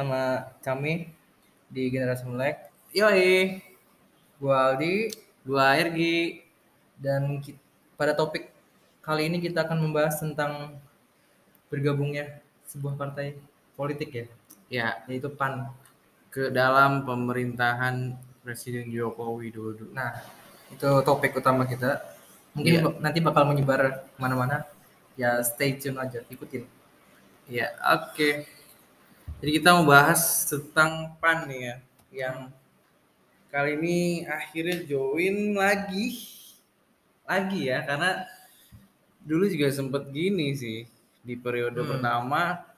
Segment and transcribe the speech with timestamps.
[0.00, 1.12] bersama kami
[1.68, 2.72] di Generasi Melek.
[2.96, 3.60] Yoi,
[4.40, 5.12] Gua Aldi
[5.44, 6.40] gua Ergi.
[6.96, 7.60] dan ki-
[7.96, 8.48] pada topik
[9.04, 10.72] kali ini kita akan membahas tentang
[11.68, 13.36] bergabungnya sebuah partai
[13.76, 14.24] politik ya,
[14.72, 15.68] Ya, yaitu PAN.
[16.32, 19.84] ke dalam pemerintahan Presiden Joko Widodo.
[19.92, 20.16] Nah,
[20.72, 22.00] itu topik utama kita.
[22.56, 24.64] Mungkin ba- nanti bakal menyebar ke mana-mana.
[25.16, 26.64] Ya, stay tune aja, ikutin.
[27.48, 28.48] Ya, oke.
[29.40, 31.76] Jadi kita mau bahas tentang PAN nih ya,
[32.12, 32.38] yang
[33.48, 36.20] kali ini akhirnya join lagi,
[37.24, 38.28] lagi ya, karena
[39.24, 40.84] dulu juga sempet gini sih
[41.24, 41.88] di periode Hmm.
[41.96, 42.68] pertama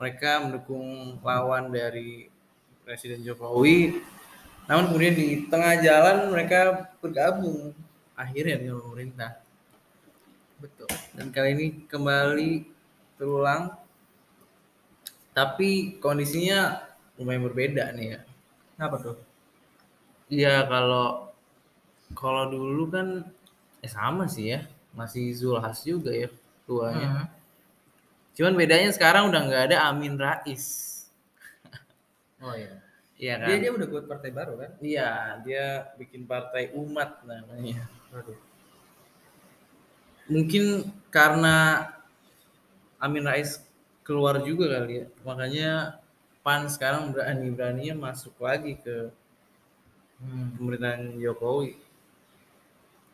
[0.00, 2.32] mereka mendukung lawan dari
[2.84, 4.00] Presiden Jokowi,
[4.64, 7.76] namun kemudian di tengah jalan mereka bergabung
[8.16, 9.36] akhirnya dengan pemerintah.
[10.56, 10.88] Betul.
[11.12, 12.64] Dan kali ini kembali
[13.20, 13.76] terulang,
[15.36, 16.80] tapi kondisinya
[17.20, 18.20] lumayan berbeda nih ya.
[18.72, 19.16] Kenapa tuh?
[20.32, 21.28] Iya kalau
[22.16, 23.28] kalau dulu kan
[23.84, 24.64] eh sama sih ya,
[24.96, 26.32] masih Zulhas juga ya
[26.64, 27.28] tuanya.
[27.28, 27.28] Hmm.
[28.32, 30.64] Cuman bedanya sekarang udah nggak ada Amin Rais.
[32.40, 32.80] Oh iya.
[33.16, 33.48] Iya kan?
[33.48, 34.70] Dia dia udah buat partai baru kan?
[34.80, 35.64] Iya, dia
[36.00, 37.84] bikin partai umat namanya.
[38.12, 38.36] Waduh.
[40.32, 41.88] Mungkin karena
[43.00, 43.65] Amin Rais
[44.06, 45.70] keluar juga kali ya, makanya
[46.44, 48.96] PAN sekarang berani-beraninya masuk lagi ke
[50.20, 50.56] Hmm.
[50.56, 51.76] pemerintahan Jokowi.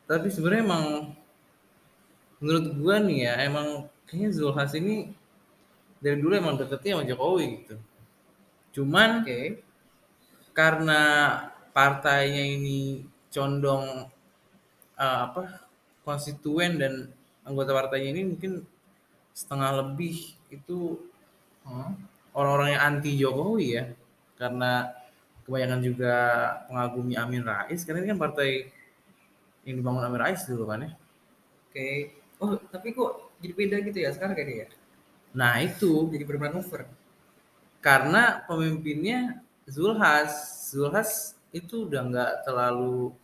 [0.07, 0.85] Tapi sebenarnya emang
[2.43, 3.69] menurut gua nih ya, emang
[4.07, 4.95] kayaknya Zulhas ini
[6.05, 7.77] dari dulu emang deketnya sama Jokowi gitu.
[8.81, 9.63] Cuman Oke.
[10.53, 11.01] karena
[11.77, 13.85] partainya ini condong
[15.05, 15.43] eh, apa
[16.07, 16.93] konstituen dan
[17.49, 18.53] anggota partainya ini mungkin
[19.35, 21.01] setengah lebih itu
[21.63, 21.95] Hmm.
[22.35, 23.85] orang-orang yang anti Jokowi ya
[24.35, 24.91] karena
[25.47, 26.15] kebanyakan juga
[26.67, 28.51] pengagumi Amin Rais karena ini kan partai
[29.63, 30.91] yang dibangun Amin Rais dulu kan ya
[31.71, 32.13] Oke.
[32.43, 34.69] Oh, tapi kok jadi beda gitu ya sekarang kayak dia ya?
[35.33, 36.83] nah itu Jadi bermanuver.
[37.79, 39.39] karena pemimpinnya
[39.71, 40.33] Zulhas
[40.75, 43.15] Zulhas itu udah nggak terlalu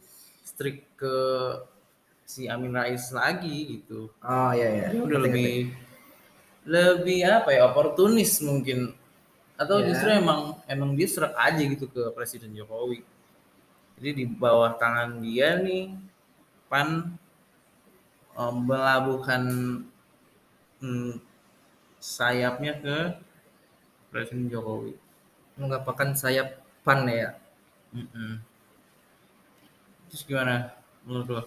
[0.47, 1.17] strict ke
[2.29, 4.87] si Amin Rais lagi gitu Oh iya iya.
[5.01, 5.73] Udah lebih
[6.69, 8.93] lebih apa ya oportunis mungkin
[9.63, 9.87] atau Ya.
[9.91, 10.41] justru emang
[10.75, 12.99] emang dia serak aja gitu ke Presiden Jokowi
[13.99, 15.85] jadi di bawah tangan dia nih
[16.71, 16.89] pan
[18.39, 19.43] em, melabuhkan
[20.81, 21.13] hmm,
[22.01, 22.97] sayapnya ke
[24.13, 24.93] Presiden Jokowi
[25.59, 26.49] menggapakan sayap
[26.85, 27.31] pan ya.
[27.97, 28.41] Mm-mm.
[30.09, 30.73] terus gimana
[31.05, 31.43] menurut lo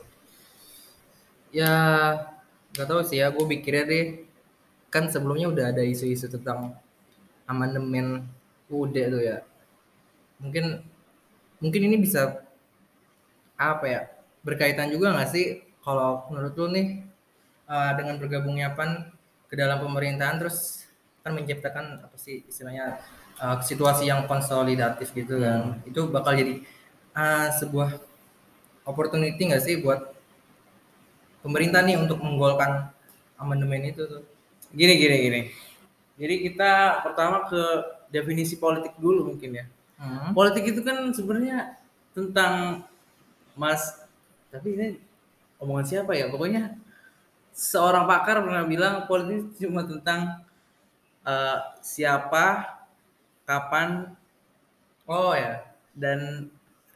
[1.51, 1.73] Ya
[2.71, 3.27] nggak tahu sih ya.
[3.35, 4.05] Gue pikirnya deh
[4.91, 6.75] kan sebelumnya udah ada isu-isu tentang
[7.47, 8.27] amandemen
[8.67, 9.37] UUD tuh ya.
[10.43, 10.83] Mungkin
[11.63, 12.43] mungkin ini bisa
[13.55, 14.01] apa ya
[14.43, 15.63] berkaitan juga nggak sih?
[15.81, 16.87] Kalau menurut lu nih
[17.71, 19.09] eh, dengan bergabungnya pan
[19.47, 20.85] ke dalam pemerintahan terus
[21.23, 22.99] kan menciptakan apa sih istilahnya
[23.39, 25.79] eh, situasi yang konsolidatif gitu kan.
[25.87, 26.53] Itu bakal jadi
[27.15, 27.95] eh, sebuah
[28.83, 30.11] opportunity nggak sih buat
[31.39, 32.91] pemerintah nih untuk menggolkan
[33.39, 34.21] amandemen itu tuh
[34.75, 35.41] gini gini gini.
[36.21, 37.61] Jadi kita pertama ke
[38.13, 39.65] definisi politik dulu mungkin ya.
[40.01, 40.33] Hmm.
[40.33, 41.77] politik itu kan sebenarnya
[42.17, 42.81] tentang
[43.53, 44.01] mas
[44.49, 44.87] tapi ini
[45.61, 46.27] omongan siapa ya?
[46.31, 46.77] Pokoknya
[47.53, 50.43] seorang pakar pernah bilang politik cuma tentang
[51.25, 52.45] eh, siapa
[53.47, 54.15] kapan
[55.07, 55.63] oh ya.
[55.95, 56.49] dan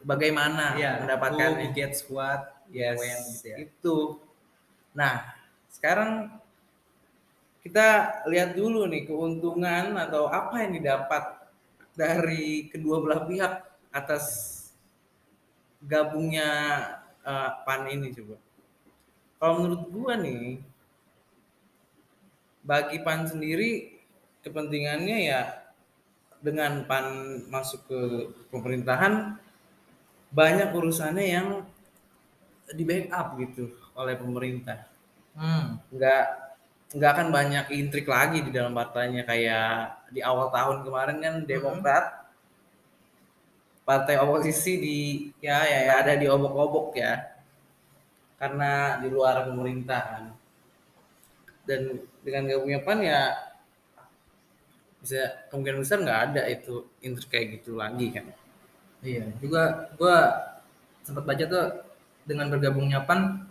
[0.05, 2.41] bagaimana Iya, mendapatkan who gets what
[2.71, 3.57] yes when gitu ya.
[3.59, 3.97] itu.
[4.95, 5.35] Nah
[5.71, 6.31] sekarang
[7.65, 11.49] kita lihat dulu nih keuntungan atau apa yang didapat
[11.97, 13.53] dari kedua belah pihak
[13.89, 14.25] atas
[15.81, 16.45] gabungnya
[17.25, 18.37] eh, PAN ini coba.
[19.41, 20.61] Kalau menurut gua nih,
[22.61, 23.97] bagi PAN sendiri
[24.45, 25.41] kepentingannya ya
[26.37, 27.05] dengan PAN
[27.49, 28.01] masuk ke
[28.53, 29.41] pemerintahan
[30.29, 31.65] banyak urusannya yang
[32.69, 34.85] di backup gitu oleh pemerintah.
[35.33, 35.81] Hmm.
[35.89, 36.44] Nggak
[36.95, 39.27] nggak akan banyak intrik lagi di dalam partainya.
[39.27, 42.05] Kayak di awal tahun kemarin kan Demokrat
[43.85, 44.97] partai oposisi di
[45.43, 47.35] ya ya, ya ada di obok-obok ya.
[48.39, 50.23] Karena di luar pemerintahan.
[51.67, 53.21] Dan dengan gabungnya PAN ya
[55.05, 58.25] bisa kemungkinan besar nggak ada itu intrik kayak gitu lagi kan.
[59.05, 60.17] Iya, juga gua
[61.05, 61.65] sempat baca tuh
[62.25, 63.45] dengan bergabungnya PAN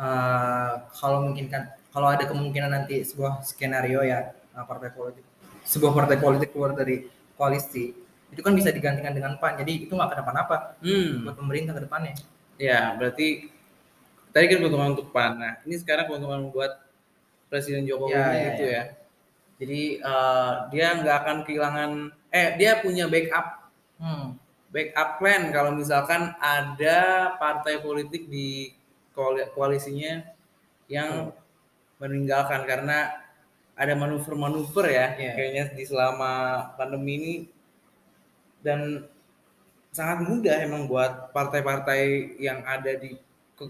[0.00, 5.26] eh, kalau mungkin kan kalau ada kemungkinan nanti sebuah skenario ya eh, partai politik
[5.66, 7.90] sebuah partai politik keluar dari koalisi
[8.30, 11.26] itu kan bisa digantikan dengan PAN jadi itu nggak kenapa-napa Hmm.
[11.26, 12.14] buat pemerintah ke depannya
[12.58, 13.54] Ya, berarti
[14.34, 15.38] tadi kan keuntungan untuk PAN.
[15.38, 16.74] Nah, ini sekarang keuntungan buat
[17.46, 18.74] Presiden Jokowi Ya, ya, itu ya.
[18.74, 18.84] ya.
[19.62, 21.90] Jadi eh, dia nggak akan kehilangan
[22.34, 23.70] eh dia punya backup
[24.02, 24.34] hmm.
[24.74, 26.98] backup plan kalau misalkan ada
[27.38, 28.74] partai politik di
[29.14, 30.26] koali- koalisinya
[30.90, 31.30] yang
[31.98, 33.28] meninggalkan karena
[33.78, 35.32] ada manuver-manuver ya Iya.
[35.38, 36.32] kayaknya di selama
[36.74, 37.34] pandemi ini.
[38.58, 39.06] Dan
[39.94, 43.14] sangat mudah emang buat partai-partai yang ada di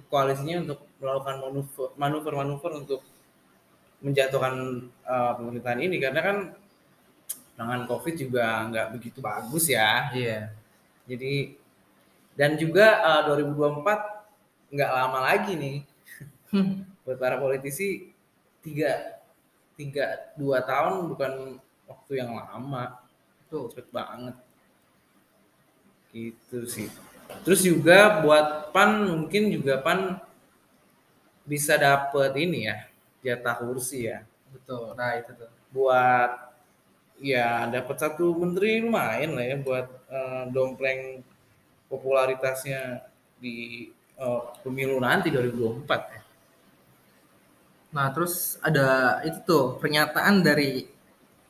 [0.08, 3.00] koalisinya untuk melakukan manuver manuver-manuver untuk
[4.00, 5.96] menjatuhkan uh, pemerintahan ini.
[6.00, 6.36] Karena kan
[7.52, 10.08] penanganan covid juga nggak begitu bagus ya.
[10.16, 10.56] Iya.
[11.04, 11.52] Jadi
[12.32, 15.78] dan juga uh, 2024 nggak lama lagi nih.
[17.04, 18.08] Buat para politisi
[18.64, 19.20] tiga
[19.78, 21.32] tiga dua tahun bukan
[21.86, 22.98] waktu yang lama.
[23.48, 24.36] Tuh cepet banget.
[26.12, 26.88] Gitu sih.
[27.44, 30.20] Terus juga buat pan mungkin juga pan
[31.48, 32.76] bisa dapet ini ya
[33.24, 34.24] jatah kursi ya.
[34.52, 34.92] Betul.
[34.98, 35.50] Nah itu tuh.
[35.72, 36.48] Buat
[37.18, 41.22] ya dapat satu menteri lumayan lah ya buat eh, dompleng
[41.90, 43.04] popularitasnya
[43.40, 43.88] di
[44.18, 46.20] eh, pemilu nanti 2024 ya.
[47.88, 50.84] Nah, terus ada itu tuh pernyataan dari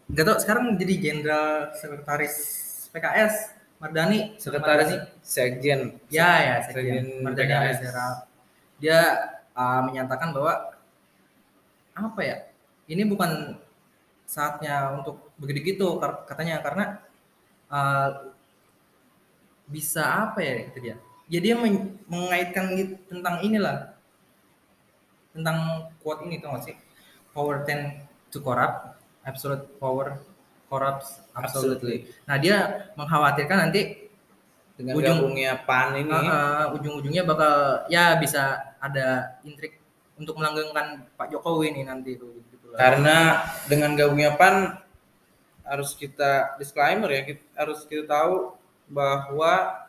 [0.09, 2.35] nggak tahu sekarang jadi jenderal sekretaris
[2.95, 3.35] PKS
[3.83, 5.21] Mardani Sekretaris Mardani.
[5.21, 7.79] Sekjen ya ya Sekjen Sekjen Mardani PKS.
[8.79, 8.99] Dia
[9.59, 10.55] uh, menyatakan bahwa
[11.99, 12.37] apa ya
[12.87, 13.59] ini bukan
[14.29, 15.89] saatnya untuk begitu gitu
[16.29, 16.85] katanya karena
[17.73, 18.31] uh,
[19.69, 20.97] bisa apa ya itu dia
[21.29, 23.93] ya dia men- mengaitkan gitu tentang inilah
[25.39, 26.77] tentang quote ini tuh gak sih?
[27.31, 28.03] Power tend
[28.35, 30.19] to corrupt absolute power
[30.67, 32.11] corrupts absolutely.
[32.27, 34.11] Nah dia mengkhawatirkan nanti
[34.79, 36.13] dengan Ujung- gabungnya PAN ini.
[36.13, 39.79] Uh, uh, ujung-ujungnya bakal ya bisa ada intrik
[40.19, 42.79] untuk melanggengkan Pak Jokowi nih nanti tuh gitu lah.
[42.79, 43.17] karena
[43.71, 44.79] dengan gabungnya PAN
[45.69, 48.57] harus kita disclaimer ya kita, harus kita tahu
[48.89, 49.85] bahwa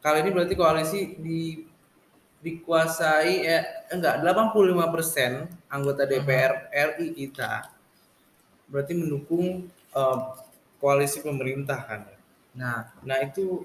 [0.00, 1.66] kali ini berarti koalisi di
[2.44, 7.72] dikuasai eh enggak 85% anggota DPR RI kita
[8.68, 10.18] berarti mendukung eh,
[10.76, 12.04] koalisi pemerintah kan
[12.52, 13.64] nah nah itu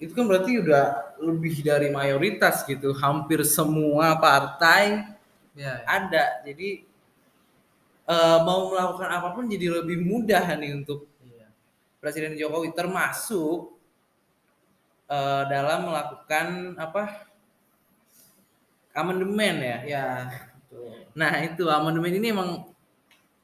[0.00, 2.96] itu kan berarti udah lebih dari mayoritas gitu.
[2.96, 5.04] Hampir semua partai
[5.52, 5.84] ya, ya.
[5.84, 6.24] ada.
[6.40, 6.88] Jadi
[8.08, 11.52] eh, mau melakukan apa pun jadi lebih mudah nih untuk Iya.
[12.00, 12.72] Presiden Jokowi.
[12.72, 13.76] Termasuk
[15.12, 17.29] eh, dalam melakukan apa
[18.92, 19.78] amandemen ya.
[19.86, 20.04] ya
[20.66, 21.06] betul.
[21.14, 22.50] Nah itu amandemen ini emang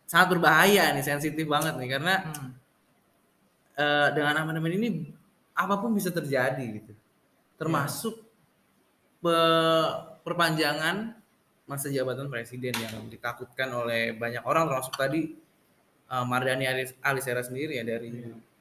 [0.07, 2.51] sangat berbahaya nih sensitif banget nih karena Hmm.
[3.77, 4.89] eh, dengan amandemen ini
[5.57, 6.93] apa pun bisa terjadi gitu
[7.57, 8.21] termasuk
[9.21, 11.17] pe- perpanjangan
[11.67, 15.35] masa jabatan presiden yang ditakutkan oleh banyak orang termasuk tadi
[16.07, 18.13] eh, Mardani Alis- Alisera sendiri ya dari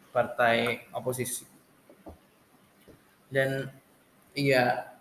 [0.10, 1.46] partai oposisi
[3.30, 3.68] dan
[4.34, 4.95] iya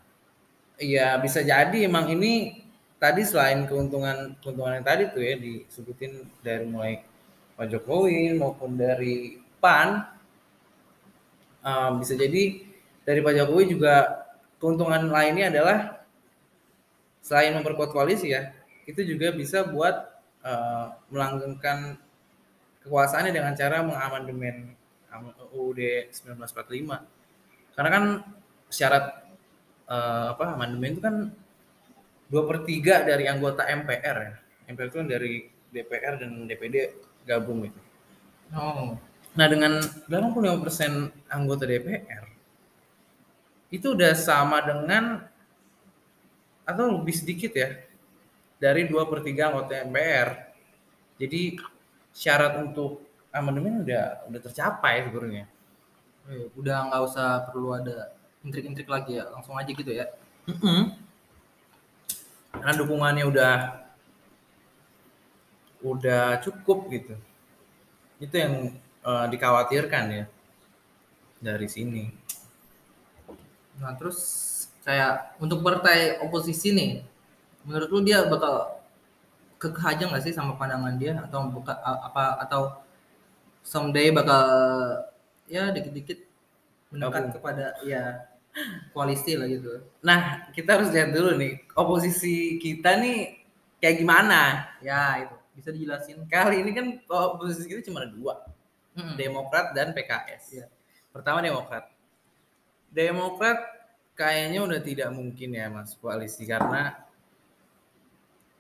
[0.79, 2.63] iya bisa jadi emang ini
[2.99, 6.13] tadi selain keuntungan keuntungan yang tadi tuh ya disebutin
[6.43, 6.93] dari mulai
[7.55, 9.89] Pak Jokowi maupun dari PAN
[11.65, 12.43] eh, bisa jadi
[13.05, 13.95] dari Pak Jokowi juga
[14.59, 15.79] keuntungan lainnya adalah
[17.25, 18.53] selain memperkuat koalisi ya
[18.85, 19.95] itu juga bisa buat
[20.45, 21.97] eh, melanggengkan
[22.85, 24.77] kekuasaannya dengan cara mengamandemen
[25.09, 25.81] am- UUD
[26.13, 27.01] 1945
[27.75, 28.05] karena kan
[28.69, 29.24] syarat
[29.89, 31.17] eh, apa amandemen itu kan
[32.29, 34.35] dua per tiga dari anggota MPR ya
[34.73, 35.33] MPR itu kan dari
[35.75, 36.77] DPR dan DPD
[37.27, 37.81] gabung gitu
[38.55, 38.97] oh
[39.35, 42.25] Nah dengan 85% anggota DPR
[43.75, 45.27] itu udah sama dengan
[46.63, 47.75] atau lebih sedikit ya
[48.63, 50.29] dari 2 per 3 anggota MPR.
[51.19, 51.59] Jadi
[52.15, 53.03] syarat untuk
[53.35, 55.51] amandemen udah udah tercapai sebenarnya.
[56.31, 58.14] Eh, udah nggak usah perlu ada
[58.45, 60.07] intrik-intrik lagi ya langsung aja gitu ya
[62.55, 63.55] Karena dukungannya udah
[65.85, 67.15] udah cukup gitu.
[68.23, 70.25] Itu yang eh, dikhawatirkan ya
[71.45, 72.09] dari sini.
[73.81, 74.19] Nah terus
[74.87, 77.05] kayak untuk partai oposisi nih,
[77.69, 78.81] menurut lu dia bakal
[79.61, 82.85] kekeh aja nggak sih sama pandangan dia atau buka apa atau
[83.65, 84.45] someday bakal
[85.49, 86.21] ya dikit-dikit
[86.93, 88.34] mendekat kepada ya
[88.95, 89.83] koalisi lah gitu.
[90.01, 93.43] Nah, kita harus lihat dulu nih, oposisi kita nih
[93.83, 94.71] kayak gimana.
[94.81, 95.37] Ya itu.
[95.55, 96.27] Bisa dijelasin?
[96.27, 96.87] Kali ini kan
[97.39, 98.43] posisi kita cuma ada dua,
[98.99, 99.15] Mm-mm.
[99.15, 100.43] Demokrat dan PKS.
[100.59, 100.67] Iya.
[101.15, 101.91] Pertama Demokrat.
[102.91, 103.59] Demokrat
[104.15, 106.95] kayaknya udah tidak mungkin ya mas koalisi karena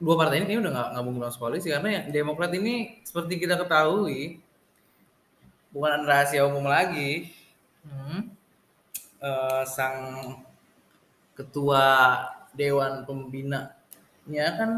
[0.02, 3.38] dua partai ini kayaknya udah nggak nggak mungkin masuk koalisi karena yang Demokrat ini seperti
[3.38, 4.42] kita ketahui
[5.70, 7.30] bukan rahasia umum lagi
[7.84, 8.33] Hmm.
[9.24, 9.96] Eh, sang
[11.32, 11.84] ketua
[12.54, 14.70] dewan pembinanya kan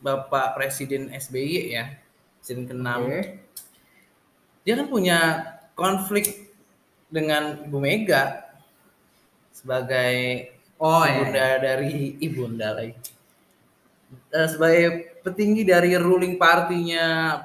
[0.00, 1.84] Bapak Presiden SBY ya,
[2.40, 2.88] Presiden ke-6.
[3.04, 3.20] Oke.
[4.64, 5.18] Dia kan punya
[5.76, 6.52] konflik
[7.12, 8.48] dengan Ibu Mega
[9.52, 10.48] sebagai
[10.80, 11.12] Oh iya.
[11.20, 12.96] ibunda dari ibunda lagi.
[14.32, 17.36] Eh, sebagai petinggi dari ruling partinya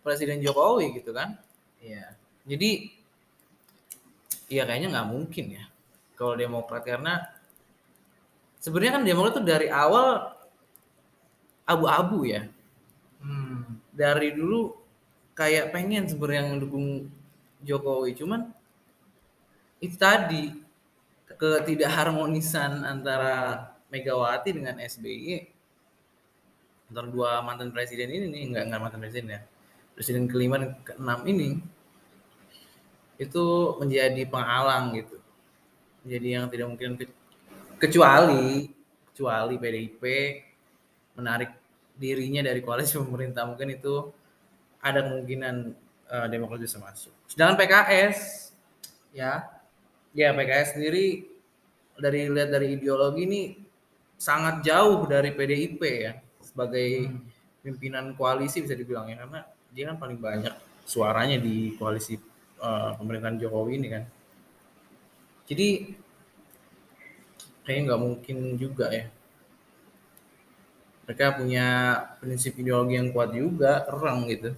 [0.00, 1.36] Presiden Jokowi gitu kan.
[1.84, 2.16] Iya.
[2.48, 2.99] Jadi
[4.50, 5.64] ya kayaknya nggak mungkin ya
[6.18, 7.24] kalau Demokrat karena
[8.60, 10.36] sebenarnya kan Demokrat tuh dari awal
[11.64, 12.50] abu-abu ya.
[13.24, 13.80] Hmm.
[13.94, 14.74] Dari dulu
[15.38, 17.08] kayak pengen sebenarnya mendukung
[17.64, 18.52] Jokowi, cuman
[19.80, 20.52] itu tadi
[21.40, 25.50] ketidakharmonisan antara Megawati dengan SBY
[26.90, 29.40] antara dua mantan presiden ini nih nggak nggak mantan presiden ya
[29.94, 31.58] presiden kelima dan keenam ini
[33.20, 33.44] itu
[33.76, 35.16] menjadi penghalang gitu
[36.08, 37.16] jadi yang tidak mungkin ke-
[37.76, 38.72] kecuali
[39.12, 40.02] kecuali PDIP
[41.18, 41.50] menarik
[42.00, 43.94] dirinya dari koalisi pemerintah mungkin itu
[44.80, 45.54] ada kemungkinan
[46.08, 48.18] eh, Demokrat bisa masuk sedangkan PKS
[49.10, 49.42] Ya.
[50.14, 51.26] ya PKS sendiri
[51.98, 53.42] dari lihat dari ideologi ini
[54.14, 57.26] sangat jauh dari PDIP ya sebagai Hmm.
[57.60, 60.54] pimpinan koalisi bisa dibilang ya karena dia kan paling banyak
[60.88, 62.16] suaranya di koalisi
[62.60, 64.04] eh, pemerintahan Jokowi ini kan
[65.50, 65.68] jadi
[67.66, 69.08] kayaknya nggak mungkin juga ya
[71.08, 71.66] mereka punya
[72.22, 74.50] prinsip ideologi yang kuat juga keren gitu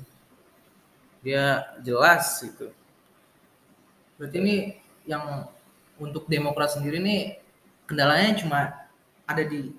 [1.23, 2.75] dia jelas gitu
[4.23, 4.57] Berarti ini
[5.03, 5.51] yang
[5.99, 7.43] untuk Demokrat sendiri nih
[7.91, 8.59] kendalanya cuma
[9.27, 9.75] ada di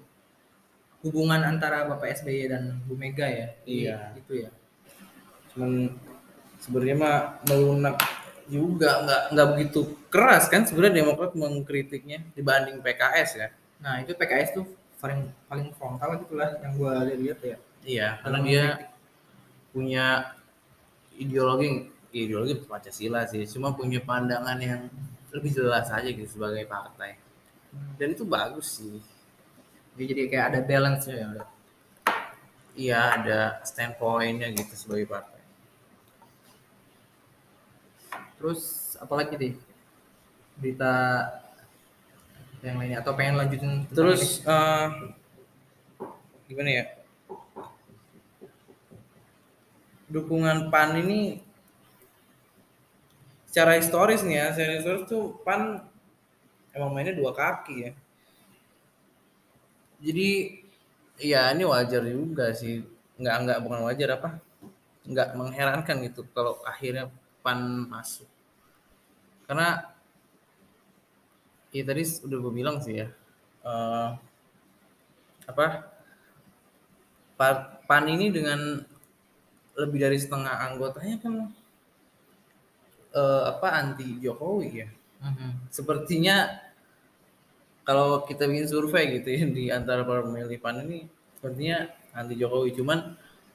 [1.00, 3.56] hubungan antara Bapak SBY dan Bu Mega ya.
[3.63, 4.12] Iya.
[4.20, 4.51] Itu ya.
[5.56, 5.96] cuman
[6.63, 8.00] sebenarnya mah melunak
[8.48, 13.48] juga nggak nggak begitu keras kan sebenarnya Demokrat mengkritiknya dibanding PKS ya.
[13.84, 14.65] Nah, itu PKS tuh
[15.03, 17.58] paling paling frontal gitu lah yang gua lihat ya.
[17.84, 18.63] iya karena dia
[19.75, 20.32] punya
[21.20, 24.88] ideologi ideologi Pancasila sih cuma punya pandangan yang
[25.36, 27.20] lebih jelas aja gitu sebagai partai.
[28.00, 29.01] Dan itu bagus sih.
[30.00, 31.29] Dia jadi kayak ada balance-nya ya.
[32.74, 35.33] iya ada standpointnya gitu sebagai partai
[38.44, 39.56] Terus apalagi deh?
[40.60, 40.92] Berita
[42.60, 44.88] yang lainnya atau pengen lanjutin terus eh,
[46.52, 46.86] gimana ya?
[50.12, 51.40] Dukungan PAN ini
[53.48, 55.80] secara historis nih ya secara historis tuh PAN
[56.76, 57.92] emang mainnya dua kaki ya.
[60.04, 60.60] Jadi
[61.16, 62.84] ya ini wajar juga sih.
[63.16, 64.30] Nggak nggak bukan wajar apa?
[65.08, 67.08] Nggak mengherankan gitu kalau akhirnya
[67.40, 68.33] PAN masuk
[69.48, 69.68] karena
[71.76, 73.08] ya tadi udah gue bilang sih ya
[73.68, 74.10] eh,
[75.48, 75.66] apa
[77.88, 78.60] PAN ini dengan
[79.78, 81.34] lebih dari setengah anggotanya kan
[83.14, 84.88] eh, apa anti Jokowi ya
[85.24, 85.72] Mhm.
[85.72, 86.36] sepertinya
[87.84, 91.00] kalau kita bikin survei gitu ya di antara para pemilih PAN ini
[91.40, 91.78] sepertinya
[92.16, 93.00] anti Jokowi cuman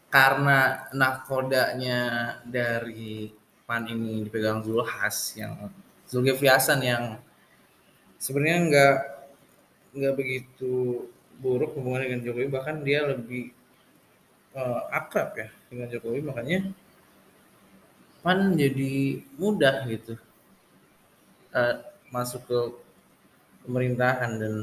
[0.09, 2.01] karena nakodanya
[2.45, 3.29] dari
[3.69, 5.69] PAN ini dipegang Zulhas yang
[6.09, 7.21] Zulkifli Hasan yang
[8.17, 8.97] sebenarnya nggak
[9.93, 11.05] nggak begitu
[11.37, 12.49] buruk hubungannya dengan Jokowi.
[12.49, 13.53] Bahkan dia lebih
[14.57, 16.25] eh, akrab ya dengan Jokowi.
[16.25, 16.59] Makanya
[18.25, 20.17] PAN jadi mudah gitu
[21.53, 21.75] eh,
[22.09, 22.59] masuk ke
[23.69, 24.55] pemerintahan dan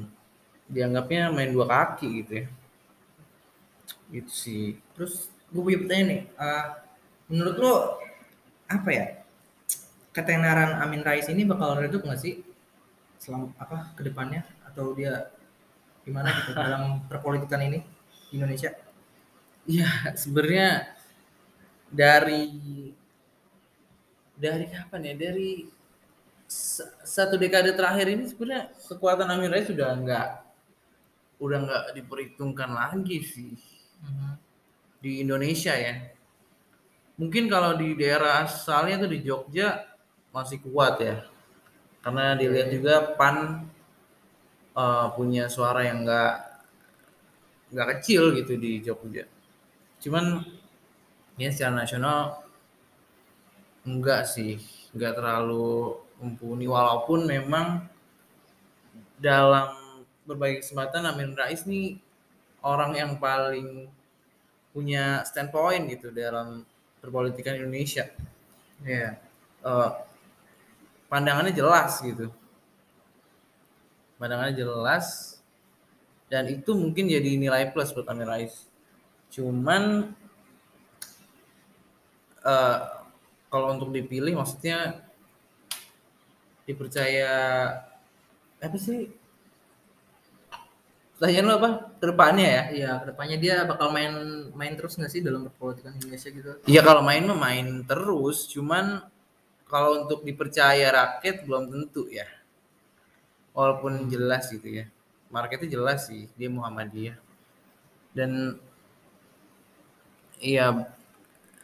[0.66, 2.46] dianggapnya main dua kaki gitu ya.
[4.10, 4.66] Gitu sih.
[4.98, 6.66] Terus gue punya pertanyaan nih, eh,
[7.30, 7.76] menurut lo
[8.70, 9.06] apa ya
[10.16, 12.34] ketenaran Amin Rais ini bakal redup nggak sih
[13.22, 15.32] selama apa ke depannya atau dia
[16.06, 17.80] gimana gitu dalam perpolitikan ini
[18.32, 18.72] di Indonesia?
[19.68, 20.98] Iya, sebenarnya
[21.92, 22.42] dari
[24.36, 25.14] dari kapan ya?
[25.28, 25.50] Dari
[26.48, 30.28] sa- satu dekade terakhir ini sebenarnya kekuatan Amin Rais sudah nggak
[31.44, 33.52] udah nggak diperhitungkan lagi sih
[34.06, 34.32] Mhm.
[35.04, 35.96] di Indonesia ya.
[37.16, 39.88] Mungkin kalau di daerah asalnya tuh di Jogja
[40.36, 41.24] masih kuat ya.
[42.04, 43.66] Karena dilihat juga PAN
[44.76, 46.34] eh, punya suara yang nggak
[47.74, 49.26] nggak kecil gitu di Jogja.
[50.04, 50.46] cuman
[51.36, 52.46] ya secara nasional
[53.84, 54.62] enggak sih
[54.94, 57.90] enggak terlalu mumpuni walaupun memang
[59.20, 59.76] dalam
[60.24, 62.00] berbagai kesempatan Amin Rais nih
[62.64, 63.92] orang yang paling
[64.72, 66.64] punya standpoint gitu dalam
[67.06, 68.10] perpolitikan Indonesia.
[68.82, 69.22] Iya.
[69.62, 69.90] Eh,
[71.06, 72.34] pandangannya jelas gitu.
[74.18, 75.38] Pandangannya jelas
[76.26, 78.66] dan itu mungkin jadi nilai plus buat Amin Rais.
[79.30, 80.14] Cuman
[82.42, 82.78] eh,
[83.54, 85.06] kalau untuk dipilih maksudnya
[86.66, 87.32] dipercaya
[88.58, 89.14] apa sih
[91.16, 91.70] pertanyaan lo apa
[92.00, 94.14] ke depannya ya Iya, ke depannya dia bakal main
[94.52, 96.50] main terus nggak sih dalam perpolitikan Indonesia gitu?
[96.68, 98.86] Iya kalau main mah main terus, cuman
[99.72, 102.28] kalau untuk dipercaya rakyat belum tentu ya.
[103.56, 104.86] Walaupun jelas gitu ya.
[105.32, 107.16] Marketnya jelas sih, dia Muhammadiyah.
[108.16, 108.60] Dan
[110.40, 110.86] iya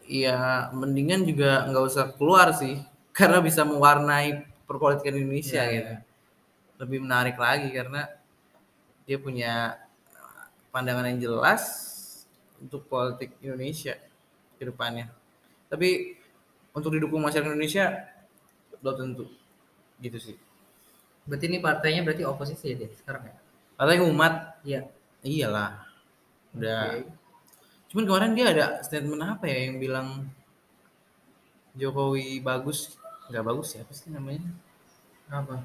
[0.07, 2.79] iya mendingan juga nggak usah keluar sih
[3.11, 5.91] karena bisa mewarnai perpolitikan Indonesia Iya, gitu.
[5.95, 5.99] iya.
[6.81, 8.07] Lebih menarik lagi karena
[9.11, 9.75] dia punya
[10.71, 11.63] pandangan yang jelas
[12.63, 13.99] untuk politik Indonesia
[14.55, 15.11] ke depannya.
[15.67, 16.15] Tapi
[16.71, 18.07] untuk didukung masyarakat Indonesia
[18.79, 19.27] belum tentu
[19.99, 20.39] gitu sih.
[21.27, 23.35] Berarti ini partainya berarti oposisi ya dia sekarang ya?
[23.75, 24.81] Katanya umat Iya.
[25.27, 25.83] iyalah.
[26.55, 27.03] Udah.
[27.03, 27.11] Oke.
[27.91, 30.31] Cuman kemarin dia ada statement apa ya yang bilang
[31.75, 32.95] Jokowi bagus,
[33.27, 34.47] nggak bagus ya apa sih namanya?
[35.27, 35.59] Apa?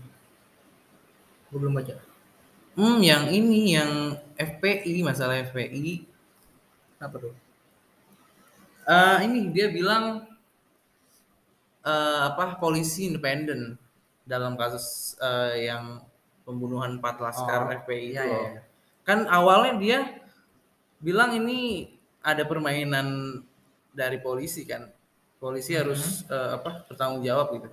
[1.55, 1.95] Gue belum baca.
[2.77, 3.91] Hmm, yang ini yang
[4.49, 5.87] FPI masalah FPI.
[7.01, 7.35] Apa tuh?
[8.87, 10.05] Eh ini dia bilang
[11.85, 13.77] eh, apa polisi independen
[14.27, 16.03] dalam kasus eh, yang
[16.47, 18.49] pembunuhan empat laskar Oh, FPI iya, itu iya, loh.
[18.55, 18.61] iya.
[19.07, 19.99] Kan awalnya dia
[21.01, 21.91] bilang ini
[22.25, 23.41] ada permainan
[23.95, 24.91] dari polisi kan.
[25.43, 25.81] Polisi Mhm.
[25.81, 27.69] harus eh, apa bertanggung jawab gitu.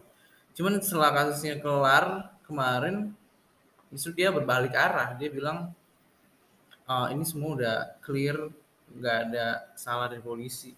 [0.62, 2.06] Cuman setelah kasusnya kelar
[2.46, 3.16] kemarin
[3.94, 5.10] justru dia berbalik arah.
[5.20, 5.58] Dia bilang
[6.94, 8.38] "Ah, ini semua udah clear,
[8.98, 9.46] nggak ada
[9.84, 10.72] salah dari polisi.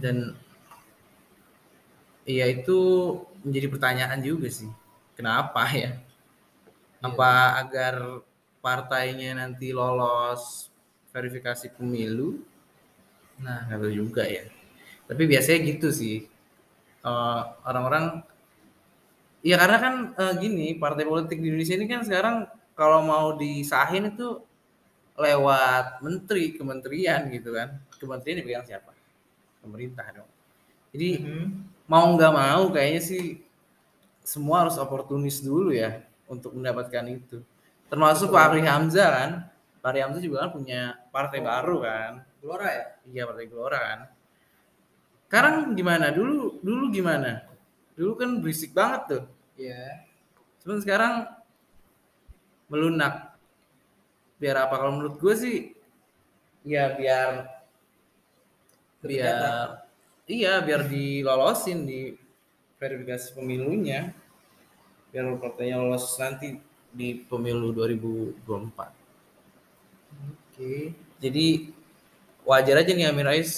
[0.00, 0.34] Dan
[2.28, 2.78] Iya itu
[3.44, 4.70] menjadi pertanyaan juga sih.
[5.16, 5.96] Kenapa ya?
[7.00, 8.24] Apa agar
[8.64, 10.68] partainya nanti lolos
[11.12, 12.40] verifikasi pemilu?
[13.40, 14.44] Nah, nggak tahu juga ya.
[15.08, 16.16] Tapi biasanya gitu sih.
[17.04, 18.24] Eh, orang-orang
[19.40, 22.36] Iya karena kan eh, gini, partai politik di Indonesia ini kan sekarang
[22.76, 24.44] kalau mau disahin itu
[25.16, 27.76] lewat menteri, kementerian gitu kan.
[28.00, 28.92] Kementerian dipegang siapa?
[29.60, 30.28] Pemerintah dong.
[30.92, 31.46] Jadi Mhm.
[31.88, 33.24] mau nggak mau kayaknya sih
[34.24, 37.40] semua harus oportunis dulu ya untuk mendapatkan itu.
[37.88, 38.36] Termasuk Betul.
[38.38, 39.30] Pak Fahri Hamzah kan.
[39.80, 41.46] Pak Fahri Hamzah juga kan punya partai Oh.
[41.48, 42.12] baru kan.
[42.40, 42.84] Gelora ya?
[43.10, 44.00] Iya partai Gelora kan.
[45.28, 46.10] Sekarang gimana?
[46.10, 47.44] Dulu dulu gimana?
[48.00, 49.24] Dulu kan berisik banget tuh.
[49.60, 50.08] Iya.
[50.64, 51.28] Cuman sekarang
[52.72, 53.36] melunak.
[54.40, 54.80] Biar apa?
[54.80, 55.56] Kalau menurut gue sih
[56.64, 57.48] ya biar
[59.00, 59.80] biar
[60.28, 62.12] iya biar dilolosin di
[62.76, 64.12] verifikasi pemilunya
[65.08, 66.60] biar partainya lolos nanti
[66.92, 68.44] di pemilu 2024
[70.52, 70.92] Oke.
[71.16, 71.46] jadi
[72.44, 73.52] wajar aja nih Amin Rais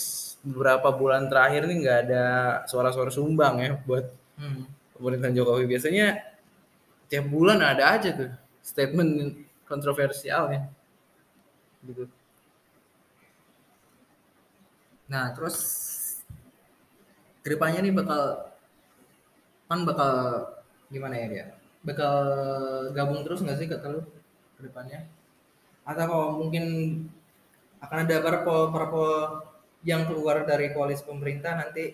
[0.47, 2.25] beberapa bulan terakhir nih nggak ada
[2.71, 4.07] suara-suara sumbang ya buat
[4.43, 4.67] Hmm.
[4.99, 6.19] pemerintahan Jokowi biasanya
[7.07, 9.39] tiap bulan ada aja tuh statement
[9.71, 10.67] kontroversialnya
[11.87, 12.11] gitu
[15.13, 15.57] Nah, terus
[17.45, 18.49] ke depannya nih bakal
[19.69, 20.13] pan bakal
[20.89, 21.47] gimana ya dia?
[21.85, 22.15] Bakal
[22.97, 24.01] gabung terus nggak sih kata lu
[24.57, 25.05] ke depannya?
[25.85, 26.65] Atau kalau mungkin
[27.85, 29.13] akan ada parpol parpol
[29.85, 31.93] yang keluar dari koalisi pemerintah nanti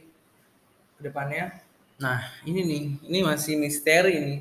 [0.94, 1.67] ke depannya?
[1.98, 4.40] Nah, ini nih, ini masih misteri nih.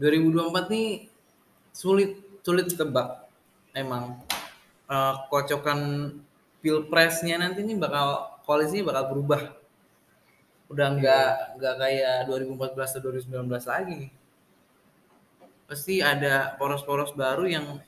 [0.00, 0.88] 2024 nih
[1.72, 2.12] sulit
[2.44, 3.28] sulit ditebak.
[3.72, 4.20] Emang
[4.90, 5.80] Eh, kocokan
[6.58, 8.06] pilpresnya nanti nih bakal
[8.42, 9.42] koalisinya bakal berubah.
[10.72, 14.10] Udah nggak nggak kayak 2014 atau 2019 lagi nih.
[15.70, 17.78] Pasti ada poros-poros baru yang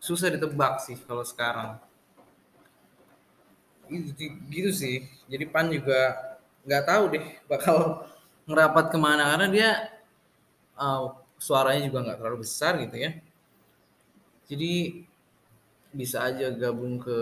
[0.00, 1.76] susah ditebak sih kalau sekarang.
[3.92, 4.96] Gitu, gitu sih.
[5.30, 6.00] Jadi PAN juga
[6.66, 7.76] nggak tahu deh bakal
[8.46, 9.70] ngerapat ke mana karena dia
[10.78, 13.10] uh, suaranya juga nggak terlalu besar gitu ya.
[14.46, 15.02] Jadi
[15.90, 17.18] bisa aja gabung ke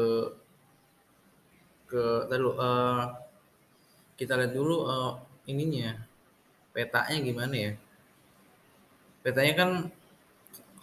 [1.88, 3.16] ke dulu, uh,
[4.18, 5.12] kita lihat dulu uh,
[5.48, 5.96] ininya
[6.76, 7.72] petanya gimana ya.
[9.24, 9.70] Petanya kan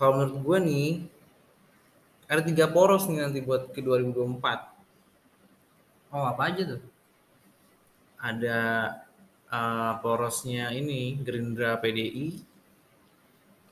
[0.02, 0.90] kalau menurut gue nih
[2.26, 4.72] ada tiga poros nih nanti buat ke 2024
[6.12, 6.82] Oh, apa aja tuh?
[8.20, 8.58] Ada
[9.58, 12.28] uh, porosnya ini Gerindra PDI,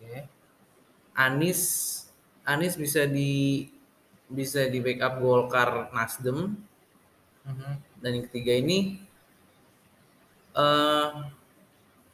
[0.01, 0.29] Oke.
[1.25, 1.61] Anies
[2.51, 3.31] Anies bisa di
[4.37, 6.39] bisa di backup Golkar Nasdem
[7.45, 7.73] Mhm.
[8.01, 8.99] dan yang ketiga ini
[10.55, 11.09] eh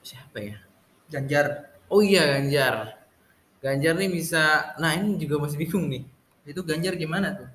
[0.08, 0.58] siapa ya?
[1.12, 1.48] Ganjar.
[1.94, 2.76] Oh iya Ganjar.
[3.64, 4.74] Ganjar nih bisa.
[4.82, 6.04] Nah ini juga masih bingung nih.
[6.52, 7.50] Itu Ganjar gimana tuh?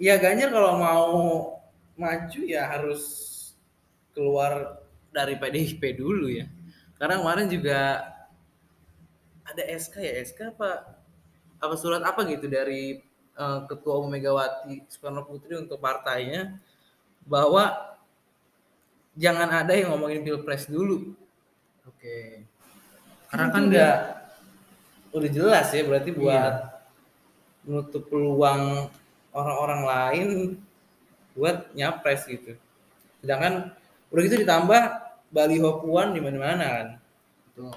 [0.00, 1.08] Ya Ganjar kalau mau
[1.96, 3.02] maju ya harus
[4.12, 4.80] keluar
[5.12, 6.48] dari PDIP dulu ya.
[6.96, 7.80] Karena kemarin juga
[9.42, 10.96] ada SK ya SK apa
[11.58, 13.02] apa surat apa gitu dari
[13.36, 16.56] eh, Ketua Umum Megawati Soekarno Putri untuk partainya
[17.26, 17.92] bahwa
[19.14, 21.12] jangan ada yang ngomongin pilpres dulu.
[21.86, 22.46] Oke.
[23.28, 23.92] Karena Karena kan udah
[25.12, 26.72] udah jelas ya berarti buat
[27.62, 28.88] menutup peluang
[29.32, 30.28] orang-orang lain
[31.36, 32.56] buat nyapres gitu.
[33.20, 33.72] Sedangkan
[34.12, 34.82] udah gitu ditambah
[35.32, 36.88] baliho puan di mana-mana kan.
[37.48, 37.72] Betul.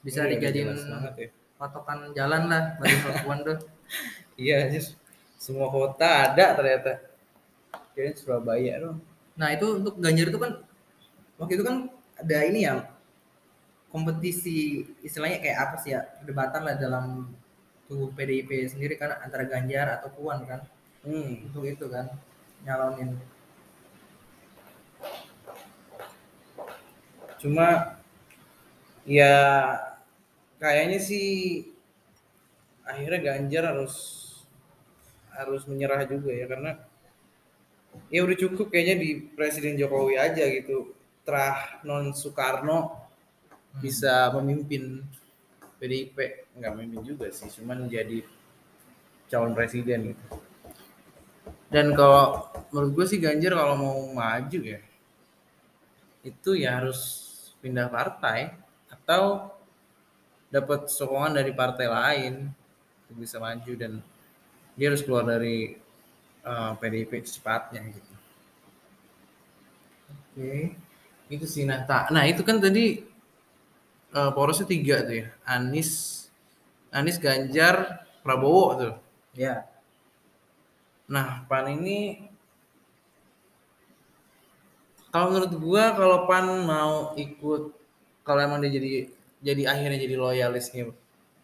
[0.00, 1.28] Bisa Ini udah dijadiin banget ya.
[1.58, 3.58] patokan jalan lah bagi Papuan tuh.
[4.38, 4.94] Iya, just
[5.34, 7.02] semua kota ada ternyata.
[7.90, 9.02] Kirain Surabaya dong.
[9.34, 10.62] Nah itu untuk Ganjar itu kan
[11.34, 12.86] waktu itu kan ada ini ya
[13.88, 17.04] kompetisi istilahnya kayak apa sih ya perdebatan lah dalam
[17.88, 20.62] tubuh PDIP sendiri kan antara Ganjar atau Puan kan
[20.98, 21.46] Hmm.
[21.46, 22.10] untuk itu kan
[22.66, 23.14] nyalonin
[27.38, 27.98] Cuma
[29.06, 29.34] ya
[30.58, 31.28] kayaknya sih
[32.82, 33.94] akhirnya Ganjar harus
[35.32, 36.74] harus menyerah juga ya karena
[38.10, 40.92] ya udah cukup kayaknya di Presiden Jokowi aja gitu.
[41.22, 42.96] Terah non Soekarno
[43.78, 45.04] bisa memimpin
[45.78, 46.16] PDIP
[46.58, 48.24] nggak memimpin juga sih, cuman jadi
[49.28, 50.24] calon presiden gitu.
[51.68, 54.80] Dan kalau menurut gue sih Ganjar kalau mau maju ya
[56.24, 57.27] itu ya harus
[57.62, 58.40] pindah partai
[58.94, 59.22] atau
[60.54, 62.34] dapat sokongan dari partai lain
[63.04, 63.92] untuk bisa maju dan
[64.78, 65.76] dia harus keluar dari
[66.50, 68.12] eh, PDIP secepatnya gitu.
[70.14, 70.72] Oke,
[71.34, 72.84] itu sih nah, tak- nah itu kan tadi
[74.18, 75.90] eh, porosnya tiga tuh ya, Anies,
[76.92, 77.76] Anies Ganjar,
[78.24, 78.94] Prabowo tuh.
[79.36, 79.64] ya
[81.14, 81.98] Nah, PAN ini
[85.08, 87.62] kalau menurut gua kalau PAN mau ikut
[88.26, 89.08] kalau emang dia jadi
[89.40, 90.90] jadi akhirnya jadi loyalisnya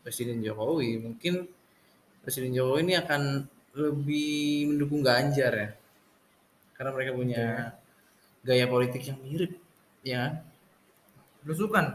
[0.05, 1.49] Presiden Jokowi, mungkin
[2.21, 5.69] Presiden Jokowi ini akan lebih mendukung Ganjar ya.
[6.77, 7.45] Karena mereka punya
[8.45, 9.57] gaya politik yang mirip,
[10.05, 10.21] ya.
[10.29, 10.33] kan?
[11.45, 11.87] belusukan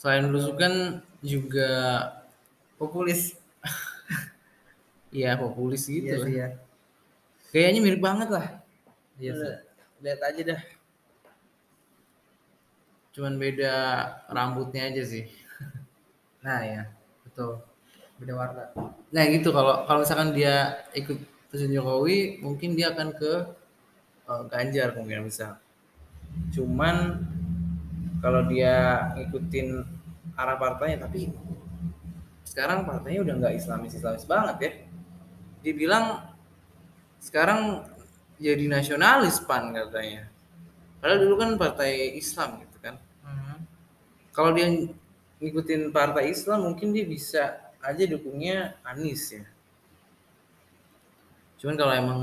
[0.00, 1.70] Selain belusukan juga
[2.80, 3.36] populis
[5.22, 6.08] ya populis gitu.
[6.08, 6.48] iya sih ya
[7.50, 8.46] Kayaknya mirip banget lah.
[9.18, 9.69] iya sih
[10.00, 10.60] Lihat aja dah.
[13.12, 13.74] Cuman beda
[14.32, 15.24] rambutnya aja sih.
[16.44, 16.88] nah ya
[17.20, 17.60] betul
[18.16, 18.64] beda warna
[19.12, 23.32] Nah gitu kalau kalau misalkan dia ikut Presiden Jokowi, mungkin dia akan ke
[24.30, 25.58] eh, Ganjar mungkin bisa.
[26.54, 27.26] Cuman
[28.22, 29.82] kalau dia ngikutin
[30.38, 31.34] arah partainya, tapi
[32.46, 34.72] sekarang partainya udah nggak Islamis Islamis banget ya.
[35.66, 36.22] Dibilang
[37.18, 37.82] sekarang
[38.40, 40.24] jadi nasionalis pan katanya.
[40.98, 42.96] Padahal dulu kan partai Islam gitu kan.
[43.24, 43.56] Mhm.
[44.32, 44.68] Kalau dia
[45.40, 49.44] ngikutin partai Islam mungkin dia bisa aja dukungnya Anies ya.
[51.60, 52.20] Cuman kalau emang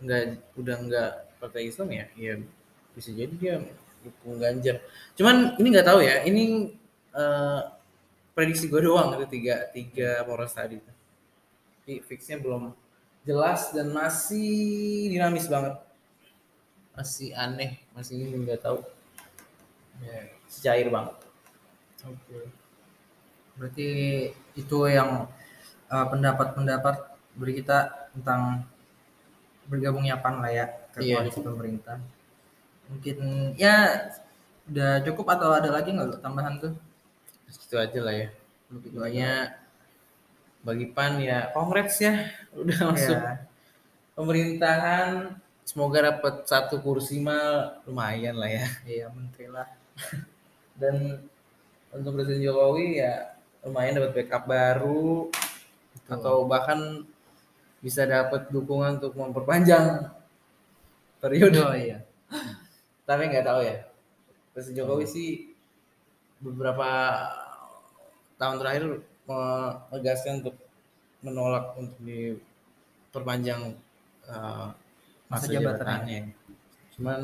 [0.00, 2.40] nggak udah nggak partai Islam ya, ya
[2.96, 3.54] bisa jadi dia
[4.00, 4.80] dukung Ganjar.
[5.12, 6.72] Cuman ini nggak tahu ya, ini
[7.12, 7.60] eh,
[8.32, 10.80] prediksi gue doang itu tiga tiga poros tadi.
[10.80, 12.72] Tapi fixnya belum
[13.26, 15.76] jelas dan masih dinamis banget,
[16.96, 18.80] masih aneh, masih ini nggak tahu,
[20.00, 21.16] ya, cair banget.
[22.08, 22.48] Oke.
[23.60, 23.88] Berarti
[24.56, 25.28] itu yang
[25.92, 26.96] uh, pendapat-pendapat
[27.36, 28.64] dari kita tentang
[29.68, 31.20] bergabungnya PAN lah ya ke Iya.
[31.20, 32.00] koalisi pemerintah.
[32.90, 33.16] Mungkin
[33.54, 34.08] ya
[34.66, 36.72] udah cukup atau ada lagi nggak tambahan tuh?
[37.46, 38.28] Itu aja lah ya.
[38.72, 39.59] Untuk itu aja.
[40.60, 42.28] Bagi PAN ya congrats ya
[42.60, 43.46] udah masuk Ya,
[44.16, 45.08] pemerintahan.
[45.64, 48.66] Semoga dapat satu kursi mah lumayan lah ya.
[48.84, 49.68] iya menteri lah.
[50.80, 51.24] Dan
[51.94, 55.28] untuk Presiden Jokowi ya lumayan dapat backup baru
[56.10, 57.04] atau bahkan
[57.80, 60.10] bisa dapat dukungan untuk memperpanjang
[61.22, 61.60] periode.
[61.62, 62.02] Oh iya.
[63.08, 63.76] Tapi nggak tahu ya.
[64.52, 65.30] Presiden Jokowi sih
[66.40, 66.88] beberapa
[68.40, 68.84] tahun terakhir
[69.30, 70.56] menegaskan untuk
[71.22, 73.76] menolak untuk diperpanjang
[74.26, 74.68] uh,
[75.30, 76.20] masa, masa jabatannya.
[76.96, 77.20] Cuman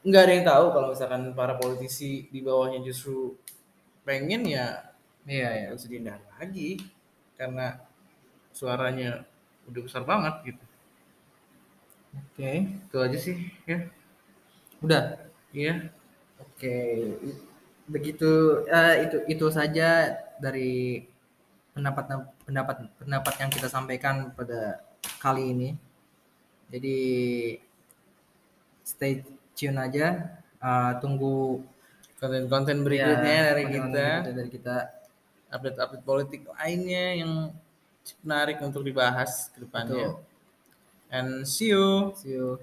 [0.00, 3.36] nggak ada yang tahu kalau misalkan para politisi di bawahnya justru
[4.06, 4.66] pengen ya
[5.28, 5.68] Iya ya.
[5.76, 6.70] usah dihindari lagi
[7.36, 7.66] karena
[8.56, 9.10] suaranya
[9.68, 10.64] udah besar banget gitu.
[12.16, 12.50] Oke.
[12.88, 13.36] Itu aja sih
[13.68, 13.78] ya.
[14.84, 15.02] Udah.
[15.52, 15.74] Iya.
[16.40, 16.74] Oke.
[17.90, 18.30] Begitu
[18.70, 21.04] eh, itu itu saja dari
[21.76, 22.04] pendapat
[22.48, 24.82] pendapat pendapat yang kita sampaikan pada
[25.22, 25.68] kali ini.
[26.72, 26.98] Jadi
[28.82, 29.22] stay
[29.54, 30.40] tune aja.
[30.60, 31.64] Eh, tunggu
[32.20, 34.76] Konten-konten berikutnya ya, dari kita, berikutnya dari kita.
[35.50, 37.32] update-update politik lainnya yang
[38.22, 40.20] menarik untuk dibahas ke depannya.
[41.10, 42.14] And see you.
[42.14, 42.62] See you.